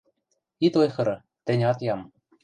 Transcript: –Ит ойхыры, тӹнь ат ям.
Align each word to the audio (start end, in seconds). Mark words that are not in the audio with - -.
–Ит 0.65 0.73
ойхыры, 0.81 1.15
тӹнь 1.45 1.65
ат 1.71 1.79
ям. 1.93 2.01